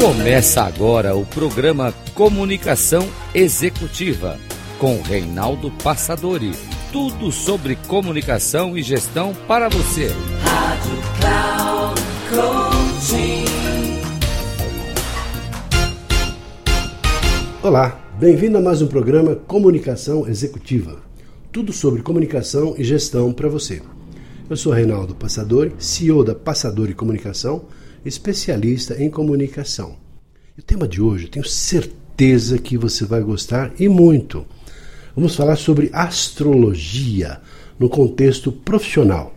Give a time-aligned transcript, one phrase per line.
[0.00, 3.04] Começa agora o programa Comunicação
[3.34, 4.38] Executiva
[4.78, 6.52] com Reinaldo Passadori.
[6.92, 10.06] Tudo sobre comunicação e gestão para você.
[10.40, 12.00] Rádio Cloud
[12.30, 13.44] Coaching.
[17.60, 21.02] Olá, bem-vindo a mais um programa Comunicação Executiva.
[21.50, 23.82] Tudo sobre comunicação e gestão para você.
[24.48, 27.64] Eu sou Reinaldo Passadori, CEO da Passadori Comunicação,
[28.04, 29.96] especialista em comunicação.
[30.58, 34.44] O tema de hoje, eu tenho certeza que você vai gostar e muito.
[35.14, 37.40] Vamos falar sobre astrologia
[37.78, 39.34] no contexto profissional.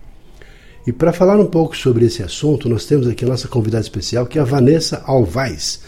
[0.85, 4.25] E para falar um pouco sobre esse assunto, nós temos aqui a nossa convidada especial,
[4.25, 5.81] que é a Vanessa Alvaz.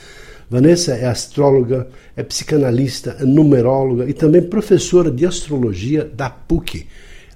[0.50, 6.86] Vanessa é astróloga, é psicanalista, é numeróloga e também professora de astrologia da PUC.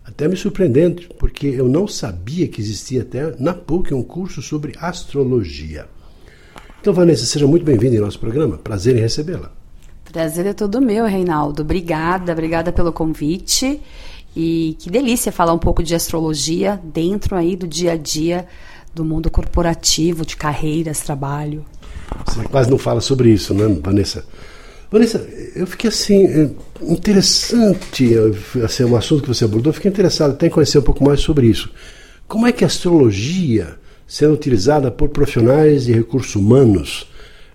[0.08, 4.74] Até me surpreendendo, porque eu não sabia que existia até na PUC um curso sobre
[4.80, 5.86] astrologia.
[6.80, 8.58] Então, Vanessa, seja muito bem-vinda em nosso programa.
[8.58, 9.52] Prazer em recebê-la.
[10.10, 11.62] Prazer é todo meu, Reinaldo.
[11.62, 13.82] Obrigada, obrigada pelo convite.
[14.34, 18.48] E que delícia falar um pouco de astrologia dentro aí do dia a dia
[18.96, 21.66] do mundo corporativo, de carreiras, trabalho.
[22.26, 24.24] Você quase não fala sobre isso, né, Vanessa?
[24.90, 26.50] Vanessa, eu fiquei assim, é,
[26.82, 28.16] interessante,
[28.64, 31.48] assim, um assunto que você abordou, fiquei interessado até em conhecer um pouco mais sobre
[31.48, 31.70] isso.
[32.26, 33.76] Como é que a astrologia,
[34.08, 37.08] sendo utilizada por profissionais de recursos humanos,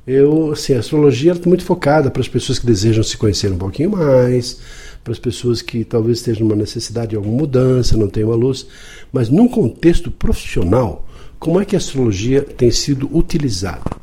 [0.07, 3.59] eu, assim, a astrologia é muito focada para as pessoas que desejam se conhecer um
[3.59, 4.59] pouquinho mais,
[5.03, 8.67] para as pessoas que talvez estejam numa necessidade de alguma mudança, não tenham uma luz,
[9.11, 11.07] mas num contexto profissional,
[11.39, 14.02] como é que a astrologia tem sido utilizada?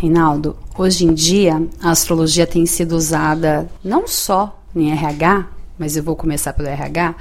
[0.00, 5.46] Reinaldo, hoje em dia a astrologia tem sido usada não só em RH,
[5.78, 7.14] mas eu vou começar pelo RH.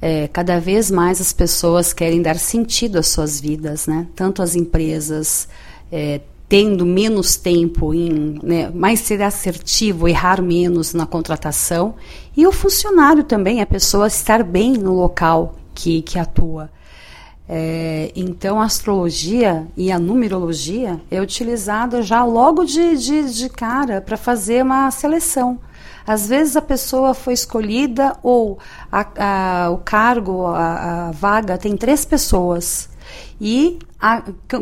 [0.00, 4.06] É, cada vez mais as pessoas querem dar sentido às suas vidas, né?
[4.16, 5.46] Tanto as empresas
[5.92, 11.94] é, tendo menos tempo em né, mais ser assertivo, errar menos na contratação,
[12.34, 16.70] e o funcionário também, a pessoa estar bem no local que, que atua.
[17.46, 24.00] É, então, a astrologia e a numerologia é utilizada já logo de, de, de cara
[24.00, 25.58] para fazer uma seleção.
[26.06, 28.58] Às vezes a pessoa foi escolhida ou
[28.90, 32.88] a, a, o cargo, a, a, vaga tem três pessoas.
[33.40, 33.78] E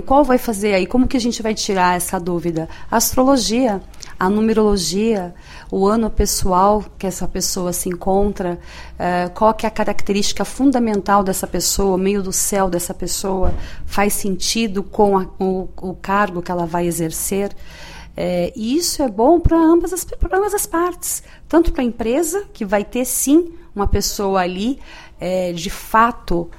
[0.06, 0.87] qual vai fazer aí?
[0.87, 2.69] Como que a gente vai tirar essa dúvida?
[2.91, 3.81] A astrologia
[4.19, 5.34] a numerologia,
[5.71, 8.59] o ano pessoal que essa pessoa se encontra,
[8.95, 13.55] uh, qual que é a característica fundamental dessa pessoa, meio do céu dessa pessoa,
[13.87, 17.55] faz sentido com a, o, o, cargo que ela vai exercer.
[18.17, 22.45] É, e isso é bom para ambas, as, ambas as partes, tanto para a empresa,
[22.53, 24.78] que vai ter sim uma pessoa ali
[25.19, 26.51] é, de fato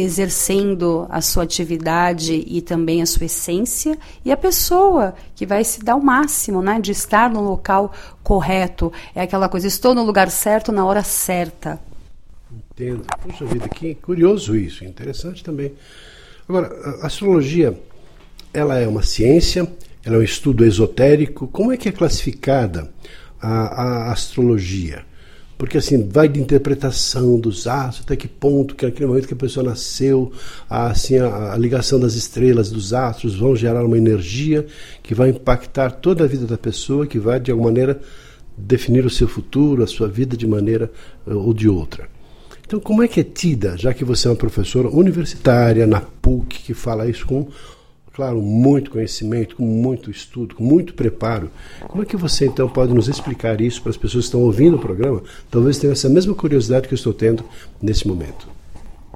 [0.00, 5.82] exercendo a sua atividade e também a sua essência, e a pessoa que vai se
[5.84, 7.92] dar o máximo, né, de estar no local
[8.22, 8.92] correto.
[9.14, 11.80] É aquela coisa, estou no lugar certo na hora certa.
[12.50, 13.04] Entendo.
[13.20, 15.72] Puxa vida, que curioso isso, interessante também.
[16.48, 16.72] Agora,
[17.02, 17.78] a astrologia,
[18.52, 19.70] ela é uma ciência,
[20.04, 21.46] ela é um estudo esotérico.
[21.48, 22.90] Como é que é classificada
[23.40, 25.04] a, a astrologia?
[25.62, 29.36] Porque assim vai de interpretação dos astros até que ponto que naquele momento que a
[29.36, 30.32] pessoa nasceu
[30.68, 34.66] assim a, a, ligação das estrelas dos astros vão gerar uma energia
[35.04, 38.00] que vai impactar toda a vida da pessoa que vai de alguma maneira
[38.58, 40.90] definir o seu futuro a sua vida de maneira
[41.24, 42.08] uh, ou de outra.
[42.66, 46.58] Então como é que é tida já que você é uma professora universitária na PUC
[46.58, 47.46] que fala isso com
[48.12, 51.50] claro, muito conhecimento, com muito estudo, com muito preparo.
[51.88, 54.76] Como é que você então pode nos explicar isso para as pessoas que estão ouvindo
[54.76, 55.22] o programa?
[55.50, 57.44] Talvez tenham essa mesma curiosidade que eu estou tendo
[57.80, 58.48] nesse momento.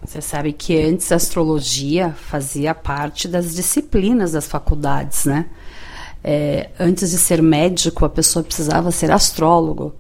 [0.05, 5.47] Você sabe que antes a astrologia fazia parte das disciplinas das faculdades, né?
[6.23, 9.95] É, antes de ser médico, a pessoa precisava ser astrólogo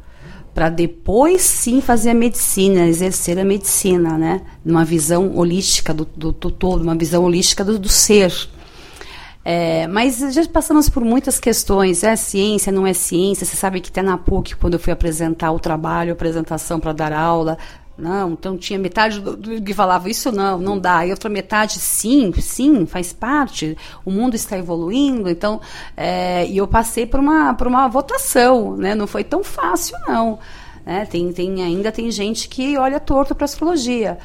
[0.54, 4.40] para depois sim fazer a medicina, exercer a medicina, né?
[4.64, 8.32] Numa visão holística do, do, do todo, uma visão holística do, do ser,
[9.48, 12.02] é, mas já passamos por muitas questões.
[12.02, 13.46] É ciência, não é ciência?
[13.46, 17.12] Você sabe que até na PUC, quando eu fui apresentar o trabalho, apresentação para dar
[17.12, 17.56] aula,
[17.96, 21.06] não, então tinha metade do, que falava isso não, não dá.
[21.06, 23.78] E outra metade, sim, sim, faz parte.
[24.04, 25.60] O mundo está evoluindo, então.
[25.96, 28.96] É, e eu passei por uma, por uma votação, né?
[28.96, 30.40] Não foi tão fácil, não.
[30.84, 31.06] Né?
[31.06, 34.18] Tem, tem, ainda tem gente que olha torto para a astrologia.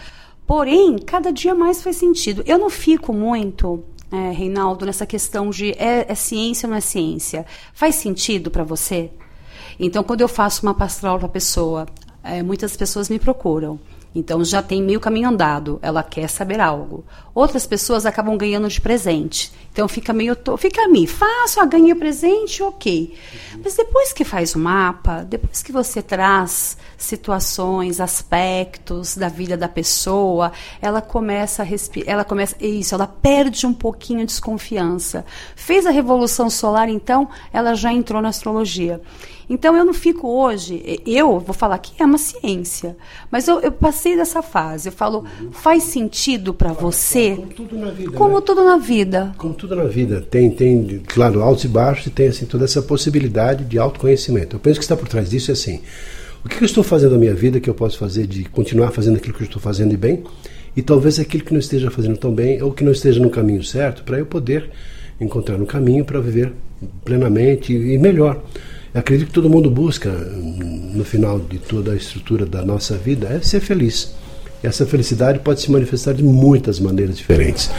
[0.47, 2.43] Porém, cada dia mais faz sentido.
[2.47, 6.81] Eu não fico muito é, Reinaldo, nessa questão de é, é ciência ou não é
[6.81, 7.45] ciência?
[7.73, 9.09] Faz sentido para você?
[9.79, 11.87] Então, quando eu faço uma pastoral para a pessoa,
[12.23, 13.79] é, muitas pessoas me procuram.
[14.13, 17.05] Então já tem meio caminho andado, ela quer saber algo.
[17.33, 19.53] Outras pessoas acabam ganhando de presente.
[19.71, 20.35] Então fica meio.
[20.35, 20.57] To...
[20.57, 23.15] Fica meio fácil, ah, ganhei o presente, ok.
[23.63, 29.69] Mas depois que faz o mapa, depois que você traz situações, aspectos da vida da
[29.69, 32.55] pessoa, ela começa a respirar, ela começa.
[32.59, 35.25] Isso, ela perde um pouquinho de desconfiança.
[35.55, 39.01] Fez a Revolução Solar, então, ela já entrou na astrologia.
[39.51, 42.95] Então eu não fico hoje, eu vou falar que é uma ciência,
[43.29, 44.87] mas eu, eu passei dessa fase.
[44.87, 47.35] Eu falo, faz sentido para você?
[47.35, 48.11] Como tudo na vida.
[48.11, 48.43] Como né?
[48.45, 49.35] tudo na vida.
[49.37, 50.21] Como tudo na vida.
[50.21, 54.55] Tem, tem, claro, altos e baixos e tem assim, toda essa possibilidade de autoconhecimento.
[54.55, 55.81] Eu penso que está por trás disso é assim.
[56.45, 59.17] O que eu estou fazendo na minha vida que eu posso fazer de continuar fazendo
[59.17, 60.23] aquilo que eu estou fazendo e bem?
[60.77, 63.61] E talvez aquilo que não esteja fazendo tão bem ou que não esteja no caminho
[63.65, 64.69] certo para eu poder
[65.19, 66.53] encontrar um caminho para viver
[67.03, 68.41] plenamente e melhor.
[68.93, 73.39] Acredito que todo mundo busca, no final de toda a estrutura da nossa vida, é
[73.39, 74.13] ser feliz.
[74.61, 77.71] E essa felicidade pode se manifestar de muitas maneiras diferentes.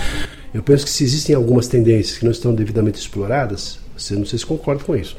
[0.55, 4.38] Eu penso que se existem algumas tendências que não estão devidamente exploradas, você não sei
[4.38, 5.17] se concorda com isso.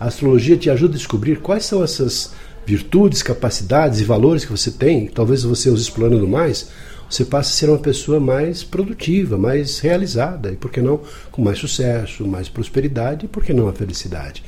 [0.00, 2.32] A astrologia te ajuda a descobrir quais são essas
[2.66, 6.70] virtudes, capacidades e valores que você tem, talvez você os explorando mais,
[7.08, 11.00] você passa a ser uma pessoa mais produtiva, mais realizada, e por que não
[11.30, 14.42] com mais sucesso, mais prosperidade, e por que não a felicidade.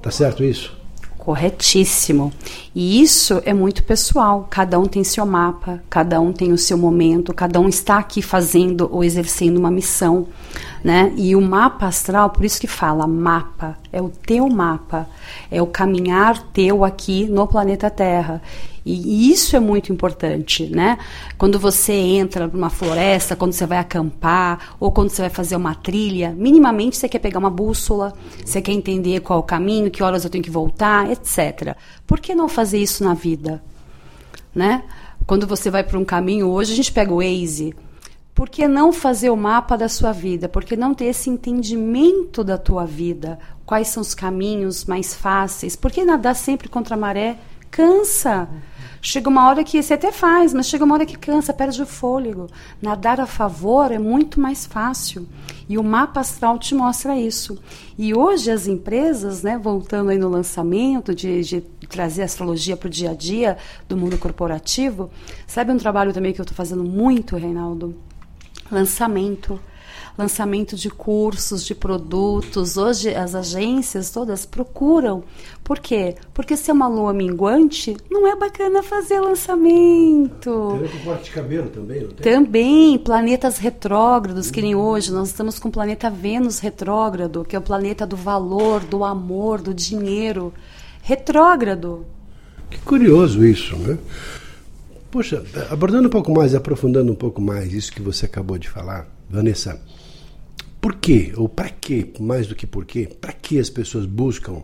[0.00, 0.76] Tá certo isso?
[1.16, 2.32] Corretíssimo.
[2.74, 4.46] E isso é muito pessoal.
[4.48, 8.22] Cada um tem seu mapa, cada um tem o seu momento, cada um está aqui
[8.22, 10.28] fazendo ou exercendo uma missão,
[10.82, 11.12] né?
[11.16, 15.08] E o mapa astral, por isso que fala mapa, é o teu mapa,
[15.50, 18.40] é o caminhar teu aqui no planeta Terra.
[18.88, 20.98] E, isso é muito importante, né?
[21.36, 25.74] Quando você entra numa floresta, quando você vai acampar, ou quando você vai fazer uma
[25.74, 28.14] trilha, minimamente você quer pegar uma bússola,
[28.44, 31.76] você quer entender qual é o caminho, que horas eu tenho que voltar, etc.
[32.06, 33.62] Por que não fazer isso na vida?
[34.54, 34.82] Né?
[35.26, 37.74] Quando você vai para um caminho, hoje a gente pega o Waze,
[38.34, 40.48] por que não fazer o mapa da sua vida?
[40.48, 43.38] Por que não ter esse entendimento da tua vida?
[43.66, 45.76] Quais são os caminhos mais fáceis?
[45.76, 47.36] Por que nadar sempre contra a maré?
[47.70, 48.48] Cansa.
[49.00, 51.86] Chega uma hora que você até faz, mas chega uma hora que cansa, perde o
[51.86, 52.48] fôlego.
[52.82, 55.28] Nadar a favor é muito mais fácil.
[55.68, 57.58] E o mapa astral te mostra isso.
[57.96, 62.90] E hoje as empresas, né, voltando aí no lançamento, de, de trazer astrologia para o
[62.90, 63.56] dia a dia
[63.88, 65.10] do mundo corporativo,
[65.46, 67.94] sabe um trabalho também que eu estou fazendo muito, Reinaldo?
[68.70, 69.60] Lançamento
[70.18, 72.76] lançamento de cursos, de produtos.
[72.76, 75.22] Hoje as agências todas procuram.
[75.62, 76.16] Por quê?
[76.34, 80.78] Porque se é uma lua minguante, não é bacana fazer lançamento.
[80.80, 82.32] Tem com corte de cabelo também, não tem?
[82.32, 85.12] Também, planetas retrógrados, que nem hoje.
[85.12, 89.60] Nós estamos com o planeta Vênus retrógrado, que é o planeta do valor, do amor,
[89.60, 90.52] do dinheiro.
[91.00, 92.04] Retrógrado.
[92.68, 93.96] Que curioso isso, né?
[95.10, 99.06] Poxa, abordando um pouco mais, aprofundando um pouco mais isso que você acabou de falar,
[99.30, 99.80] Vanessa,
[100.80, 101.32] por quê?
[101.36, 102.12] Ou para quê?
[102.20, 103.08] Mais do que por quê?
[103.20, 104.62] Para que as pessoas buscam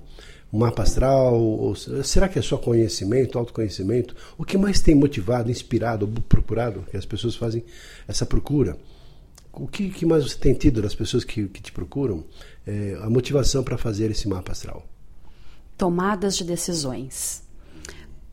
[0.52, 1.34] um mapa astral?
[1.34, 4.14] Ou, será que é só conhecimento, autoconhecimento?
[4.38, 7.64] O que mais tem motivado, inspirado, procurado que as pessoas fazem
[8.06, 8.78] essa procura?
[9.52, 12.24] O que, que mais você tem tido das pessoas que, que te procuram?
[12.66, 14.86] É, a motivação para fazer esse mapa astral?
[15.76, 17.42] Tomadas de decisões,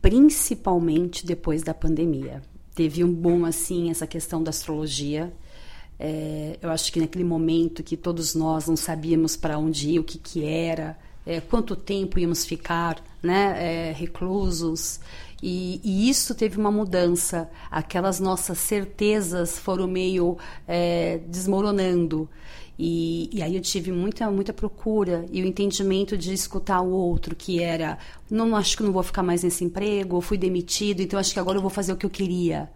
[0.01, 2.42] principalmente depois da pandemia.
[2.74, 5.32] Teve um boom assim essa questão da astrologia
[6.03, 10.03] é, eu acho que naquele momento que todos nós não sabíamos para onde ir, o
[10.03, 15.00] que, que era, é, quanto tempo íamos ficar né, é, reclusos.
[15.43, 17.48] E, e, isso teve uma mudança.
[17.70, 22.27] Aquelas nossas certezas foram meio é, desmoronando.
[22.79, 27.36] E, e, aí eu tive muita, muita procura e o entendimento de escutar o outro,
[27.36, 31.31] que era, não acho que não vou ficar mais nesse emprego, fui demitido, então acho
[31.31, 32.72] que agora eu vou fazer o que eu queria.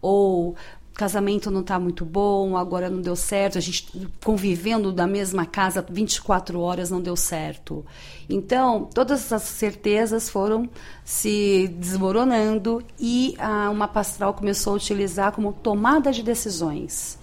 [0.00, 0.54] Ou
[0.98, 3.86] casamento não está muito bom, agora não deu certo, a gente
[4.24, 7.86] convivendo na mesma casa 24 horas não deu certo.
[8.28, 10.68] Então, todas essas certezas foram
[11.04, 17.16] se desmoronando e a, uma pastoral começou a utilizar como tomada de decisões.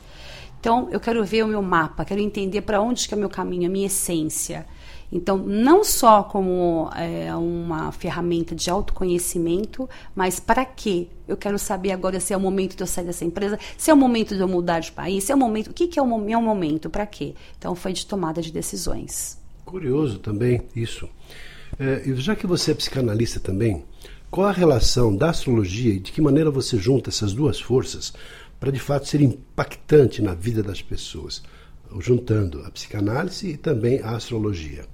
[0.58, 3.30] Então, eu quero ver o meu mapa, quero entender para onde que é o meu
[3.30, 4.66] caminho, a minha essência.
[5.12, 11.08] Então, não só como é, uma ferramenta de autoconhecimento, mas para quê?
[11.28, 13.94] Eu quero saber agora se é o momento de eu sair dessa empresa, se é
[13.94, 15.70] o momento de eu mudar de país, se é o momento.
[15.70, 16.90] O que, que é o meu momento?
[16.90, 17.34] Para quê?
[17.58, 19.40] Então, foi de tomada de decisões.
[19.64, 21.10] Curioso também isso.
[21.80, 23.84] É, já que você é psicanalista também,
[24.30, 28.14] qual a relação da astrologia e de que maneira você junta essas duas forças
[28.60, 31.42] para de fato ser impactante na vida das pessoas,
[32.00, 34.86] juntando a psicanálise e também a astrologia?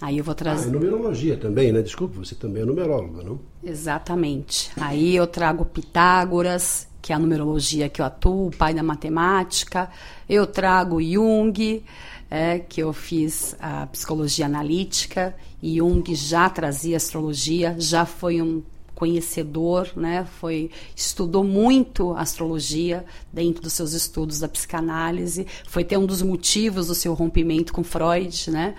[0.00, 0.66] Aí eu vou trazer.
[0.66, 1.80] Ah, é numerologia também, né?
[1.80, 3.38] Desculpe, você também é numeróloga, não?
[3.62, 4.70] Exatamente.
[4.76, 9.90] Aí eu trago Pitágoras, que é a numerologia que eu atuo, o pai da matemática.
[10.28, 11.82] Eu trago Jung,
[12.30, 15.34] é, que eu fiz a psicologia analítica.
[15.62, 18.62] E Jung já trazia astrologia, já foi um
[18.94, 20.26] conhecedor, né?
[20.40, 25.46] Foi estudou muito astrologia dentro dos seus estudos da psicanálise.
[25.66, 28.74] Foi ter um dos motivos do seu rompimento com Freud, né?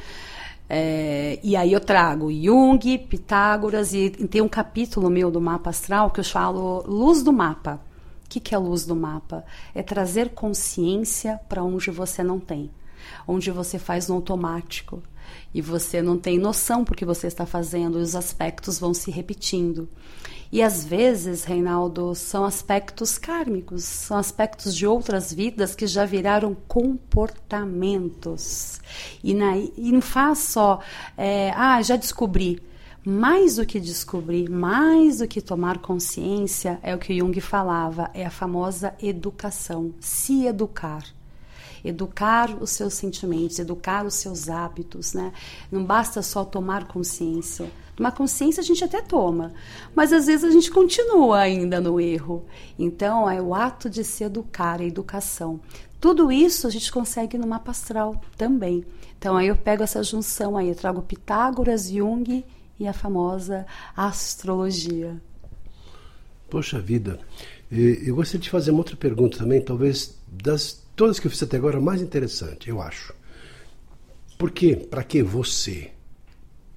[0.69, 6.09] É, e aí eu trago Jung, Pitágoras, e, tem um capítulo meu do mapa astral
[6.09, 7.79] que eu falo luz do mapa.
[8.25, 9.45] O que, que é luz do mapa?
[9.73, 12.71] É trazer consciência para onde você não tem,
[13.27, 15.01] onde você faz no automático
[15.53, 19.87] e você não tem noção porque você está fazendo, e os aspectos vão se repetindo.
[20.51, 26.55] E às vezes, Reinaldo, são aspectos kármicos, são aspectos de outras vidas que já viraram
[26.67, 28.79] comportamentos.
[29.23, 30.79] E, na, e não faz só,
[31.17, 32.61] é, ah, já descobri.
[33.03, 38.25] Mais do que descobrir, mais do que tomar consciência, é o que Jung falava, é
[38.25, 41.03] a famosa educação, se educar
[41.87, 45.31] educar os seus sentimentos, educar os seus hábitos, né?
[45.71, 47.69] Não basta só tomar consciência.
[47.95, 49.53] Tomar consciência a gente até toma,
[49.95, 52.43] mas às vezes a gente continua ainda no erro.
[52.77, 55.61] Então, é o ato de se educar, a educação.
[56.01, 58.85] Tudo isso a gente consegue no mapa astral também.
[59.17, 62.43] Então, aí eu pego essa junção aí, eu trago Pitágoras, Jung
[62.77, 63.65] e a famosa
[63.95, 65.15] astrologia.
[66.49, 67.19] Poxa vida,
[67.71, 71.57] eu gostaria de fazer uma outra pergunta também, talvez das todas que eu fiz até
[71.57, 73.13] agora, mais interessante, eu acho.
[74.37, 74.75] Por quê?
[74.75, 75.91] Para que você,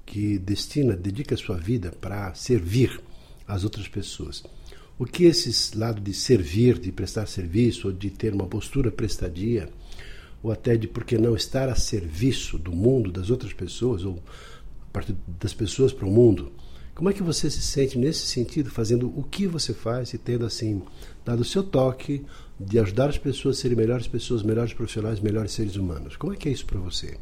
[0.05, 3.01] que destina, dedica a sua vida para servir
[3.47, 4.45] as outras pessoas,
[4.99, 9.69] o que esse lado de servir, de prestar serviço, ou de ter uma postura prestadia,
[10.43, 14.23] ou até de por que não estar a serviço do mundo, das outras pessoas, ou
[14.89, 16.53] a partir das pessoas para o mundo,
[16.99, 20.45] como é que você se sente nesse sentido, fazendo o que você faz e tendo
[20.45, 20.83] assim
[21.25, 22.27] dado o seu toque
[22.59, 26.17] de ajudar as pessoas a serem melhores pessoas, melhores profissionais, melhores seres humanos?
[26.17, 27.17] Como é que é isso para você?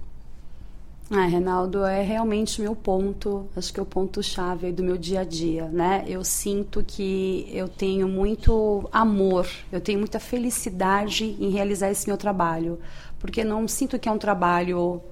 [1.11, 5.25] Ah, Reinaldo, é realmente meu ponto, acho que é o ponto-chave do meu dia a
[5.25, 6.06] dia, né?
[6.09, 12.16] Eu sinto que eu tenho muito amor, eu tenho muita felicidade em realizar esse meu
[12.16, 12.78] trabalho,
[13.18, 15.02] porque não sinto que é um trabalho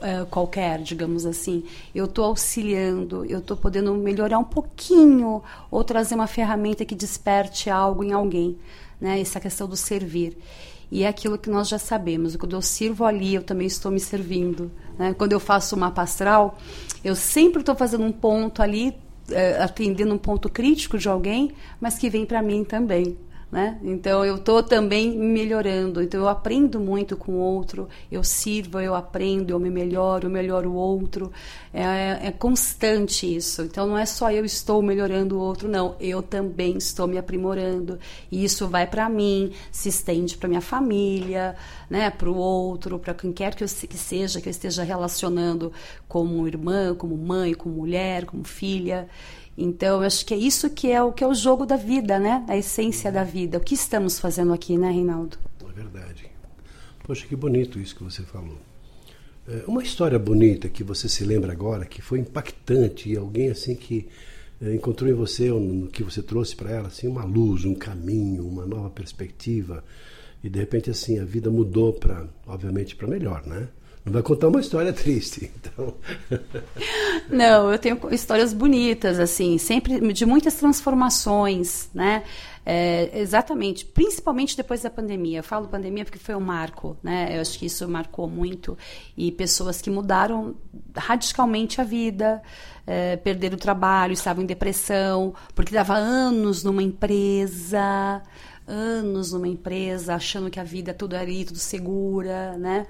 [0.00, 1.64] uh, qualquer, digamos assim.
[1.94, 7.70] Eu estou auxiliando, eu estou podendo melhorar um pouquinho ou trazer uma ferramenta que desperte
[7.70, 8.56] algo em alguém,
[9.00, 9.20] né?
[9.20, 10.36] Essa questão do servir.
[10.90, 12.36] E é aquilo que nós já sabemos.
[12.36, 14.70] Quando eu sirvo ali, eu também estou me servindo.
[14.98, 15.14] Né?
[15.14, 16.56] Quando eu faço uma pastral,
[17.04, 18.90] eu sempre estou fazendo um ponto ali,
[19.30, 23.16] uh, atendendo um ponto crítico de alguém, mas que vem para mim também.
[23.56, 23.78] Né?
[23.82, 28.94] Então eu estou também melhorando, então eu aprendo muito com o outro, eu sirvo, eu
[28.94, 31.32] aprendo, eu me melhoro, eu melhoro o outro,
[31.72, 33.62] é, é, constante isso.
[33.62, 37.98] Então não é só eu estou melhorando o outro, não, eu também estou me aprimorando
[38.30, 41.56] e isso vai para mim, se estende para minha família,
[41.88, 42.10] né?
[42.10, 45.72] Para o outro, para quem quer que, eu, que seja que eu esteja relacionando
[46.06, 49.08] como irmã, como mãe, como mulher, como filha.
[49.56, 52.18] Então, eu acho que é isso que é o que é o jogo da vida,
[52.18, 52.44] né?
[52.48, 53.56] A essência da vida.
[53.58, 55.38] O que estamos fazendo aqui, né, Reinaldo?
[55.68, 56.26] É verdade.
[57.04, 58.58] Poxa, que bonito isso que você falou.
[59.48, 63.74] É, uma história bonita que você se lembra agora, que foi impactante e alguém assim
[63.76, 64.08] que
[64.60, 68.46] é, encontrou em você, no que você trouxe para ela, assim, uma luz, um caminho,
[68.46, 69.84] uma nova perspectiva
[70.42, 73.68] e de repente assim a vida mudou para, obviamente, para melhor, né?
[74.08, 75.94] Vai contar uma história triste, então.
[77.28, 82.22] Não, eu tenho histórias bonitas, assim, sempre de muitas transformações, né?
[82.64, 85.40] É, exatamente, principalmente depois da pandemia.
[85.40, 87.36] Eu falo pandemia porque foi um marco, né?
[87.36, 88.78] Eu acho que isso marcou muito
[89.16, 90.54] e pessoas que mudaram
[90.96, 92.40] radicalmente a vida,
[92.86, 98.22] é, perderam o trabalho, estavam em depressão, porque dava anos numa empresa,
[98.66, 102.86] anos numa empresa, achando que a vida é tudo ali, tudo segura, né?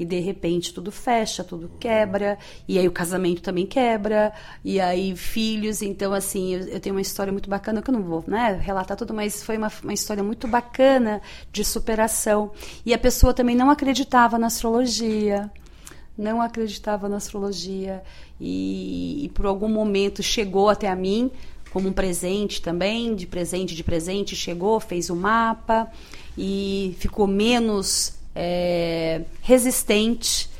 [0.00, 4.32] E de repente tudo fecha, tudo quebra, e aí o casamento também quebra,
[4.64, 5.82] e aí filhos.
[5.82, 8.96] Então, assim, eu, eu tenho uma história muito bacana, que eu não vou né, relatar
[8.96, 11.20] tudo, mas foi uma, uma história muito bacana
[11.52, 12.50] de superação.
[12.84, 15.50] E a pessoa também não acreditava na astrologia
[16.18, 18.02] não acreditava na astrologia
[18.38, 21.30] e, e, por algum momento chegou até a mim
[21.72, 25.90] como um presente também, de presente de presente, chegou, fez o mapa
[26.36, 30.50] e ficou menos é, resistente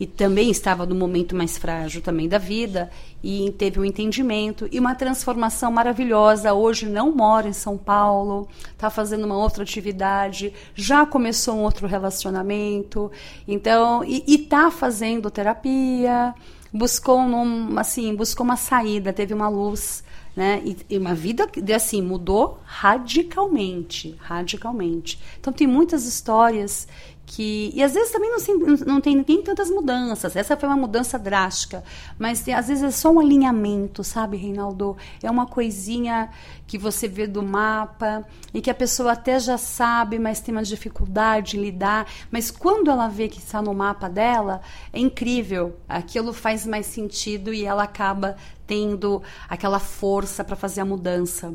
[0.00, 2.90] e também estava no momento mais frágil também da vida
[3.22, 6.54] e teve um entendimento e uma transformação maravilhosa.
[6.54, 11.86] Hoje não mora em São Paulo, está fazendo uma outra atividade, já começou um outro
[11.86, 13.10] relacionamento,
[13.46, 16.32] então e está fazendo terapia,
[16.72, 20.04] buscou num, assim, buscou uma saída, teve uma luz,
[20.36, 20.62] né?
[20.64, 25.18] E, e uma vida assim mudou radicalmente, radicalmente.
[25.40, 26.86] Então tem muitas histórias
[27.28, 30.34] que e às vezes também não, não tem nem tantas mudanças.
[30.34, 31.84] Essa foi uma mudança drástica,
[32.18, 34.96] mas às vezes é só um alinhamento, sabe, Reinaldo?
[35.22, 36.30] É uma coisinha
[36.66, 40.62] que você vê do mapa e que a pessoa até já sabe, mas tem uma
[40.62, 42.10] dificuldade em lidar.
[42.30, 45.76] Mas quando ela vê que está no mapa dela, é incrível.
[45.86, 51.54] Aquilo faz mais sentido e ela acaba tendo aquela força para fazer a mudança.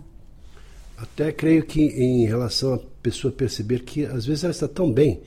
[0.96, 5.24] Até creio que em relação à pessoa perceber que às vezes ela está tão bem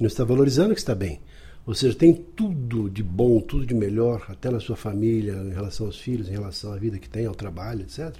[0.00, 1.20] não está valorizando que está bem.
[1.66, 5.86] Ou seja, tem tudo de bom, tudo de melhor, até na sua família, em relação
[5.86, 8.14] aos filhos, em relação à vida que tem, ao trabalho, etc.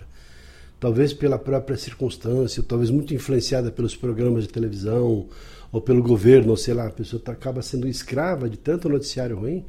[0.78, 5.28] Talvez pela própria circunstância, talvez muito influenciada pelos programas de televisão
[5.72, 9.38] ou pelo governo, ou sei lá, a pessoa tá, acaba sendo escrava de tanto noticiário
[9.38, 9.64] ruim,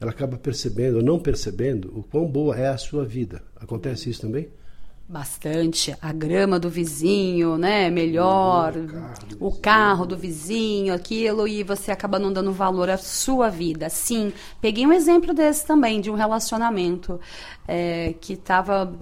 [0.00, 3.42] ela acaba percebendo ou não percebendo o quão boa é a sua vida.
[3.56, 4.48] Acontece isso também?
[5.08, 5.94] Bastante.
[6.00, 7.90] A grama do vizinho, né?
[7.90, 8.74] Melhor.
[8.76, 13.50] O carro, o carro do vizinho, aquilo, e você acaba não dando valor à sua
[13.50, 13.90] vida.
[13.90, 17.20] Sim, peguei um exemplo desse também, de um relacionamento
[17.66, 18.92] é, que estava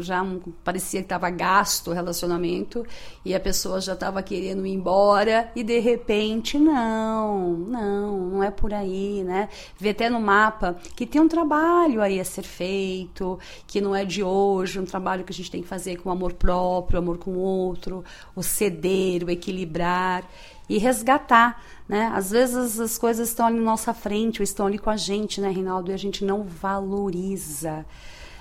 [0.00, 0.24] já
[0.62, 2.86] parecia que estava gasto o relacionamento
[3.24, 8.50] e a pessoa já estava querendo ir embora e de repente não, não, não é
[8.50, 9.48] por aí, né?
[9.78, 14.04] Vê até no mapa que tem um trabalho aí a ser feito, que não é
[14.04, 17.32] de hoje, um trabalho que a gente tem que fazer com amor próprio, amor com
[17.32, 18.04] o outro,
[18.36, 20.24] o ceder, o equilibrar
[20.68, 22.10] e resgatar, né?
[22.14, 25.40] Às vezes as coisas estão ali na nossa frente, ou estão ali com a gente,
[25.40, 27.84] né, Reinaldo, e a gente não valoriza.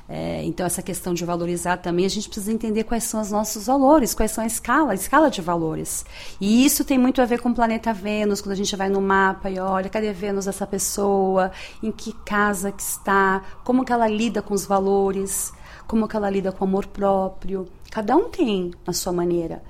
[0.07, 3.67] É, então, essa questão de valorizar também, a gente precisa entender quais são os nossos
[3.67, 6.05] valores, quais são a escala, a escala de valores.
[6.41, 9.01] E isso tem muito a ver com o planeta Vênus, quando a gente vai no
[9.01, 11.51] mapa e olha, cadê Vênus essa pessoa,
[11.81, 15.53] em que casa que está, como que ela lida com os valores,
[15.87, 17.67] como que ela lida com o amor próprio.
[17.89, 19.63] Cada um tem a sua maneira.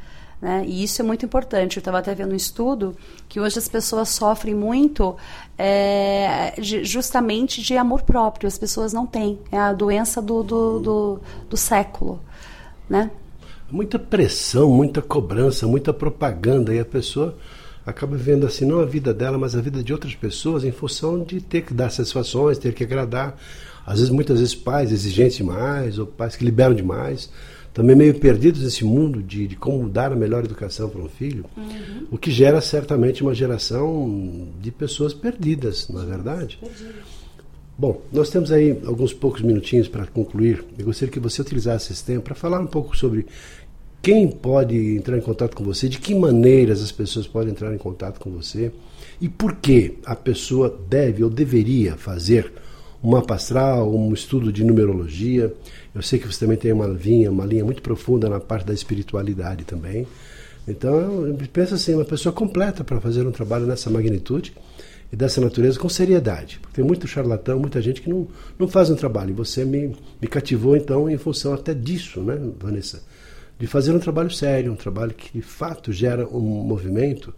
[0.44, 0.66] Né?
[0.68, 1.78] E isso é muito importante.
[1.78, 2.98] Eu estava até vendo um estudo
[3.30, 5.16] que hoje as pessoas sofrem muito
[5.58, 8.46] é, de, justamente de amor próprio.
[8.46, 9.40] As pessoas não têm.
[9.50, 12.20] É a doença do, do, do, do século.
[12.90, 13.10] Né?
[13.72, 16.76] Muita pressão, muita cobrança, muita propaganda.
[16.76, 17.38] E a pessoa
[17.86, 21.24] acaba vivendo assim, não a vida dela, mas a vida de outras pessoas em função
[21.24, 23.38] de ter que dar satisfações, ter que agradar.
[23.86, 27.30] Às vezes, muitas vezes, pais exigentes demais, ou pais que liberam demais
[27.74, 31.46] também meio perdidos nesse mundo de, de como dar a melhor educação para um filho,
[31.58, 32.08] uhum.
[32.12, 36.60] o que gera certamente uma geração de pessoas perdidas, não é verdade?
[37.76, 40.64] Bom, nós temos aí alguns poucos minutinhos para concluir.
[40.78, 43.26] Eu gostaria que você utilizasse esse tempo para falar um pouco sobre
[44.04, 47.78] quem pode entrar em contato com você, de que maneiras as pessoas podem entrar em
[47.78, 48.72] contato com você
[49.20, 52.52] e por que a pessoa deve ou deveria fazer
[53.04, 55.54] um mapa astral, um estudo de numerologia.
[55.94, 58.74] Eu sei que você também tem uma linha, uma linha muito profunda na parte da
[58.74, 60.08] espiritualidade também.
[60.66, 64.54] Então, eu penso assim, uma pessoa completa para fazer um trabalho nessa magnitude
[65.12, 66.60] e dessa natureza com seriedade.
[66.62, 68.26] Porque tem muito charlatão, muita gente que não,
[68.58, 69.32] não faz um trabalho.
[69.32, 73.04] E você me, me cativou, então, em função até disso, né, Vanessa?
[73.60, 77.34] De fazer um trabalho sério, um trabalho que, de fato, gera um movimento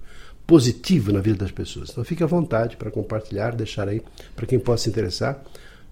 [0.46, 1.90] positivo na vida das pessoas.
[1.90, 4.02] Então fique à vontade para compartilhar, deixar aí
[4.36, 5.44] para quem possa se interessar,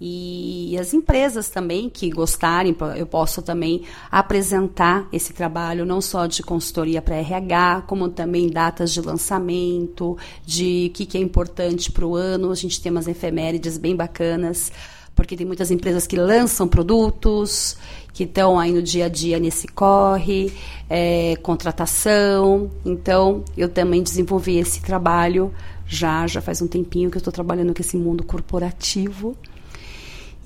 [0.00, 6.42] E as empresas também que gostarem, eu posso também apresentar esse trabalho não só de
[6.42, 12.06] consultoria para RH, como também datas de lançamento, de o que, que é importante para
[12.06, 12.50] o ano.
[12.50, 14.70] A gente tem umas efemérides bem bacanas
[15.14, 17.76] porque tem muitas empresas que lançam produtos,
[18.12, 20.52] que estão aí no dia a dia nesse corre,
[20.88, 22.70] é, contratação.
[22.84, 25.52] Então, eu também desenvolvi esse trabalho
[25.86, 29.36] já, já faz um tempinho que eu estou trabalhando com esse mundo corporativo.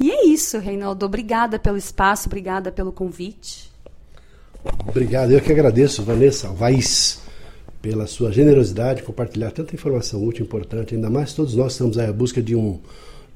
[0.01, 1.05] E é isso, Reinaldo.
[1.07, 3.71] Obrigada pelo espaço, obrigada pelo convite.
[4.87, 7.23] Obrigado, eu que agradeço, Vanessa Vais,
[7.81, 10.95] pela sua generosidade, compartilhar tanta informação útil, importante.
[10.95, 12.79] Ainda mais todos nós estamos à busca de, um,